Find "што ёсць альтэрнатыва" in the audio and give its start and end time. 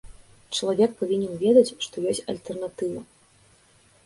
1.87-3.05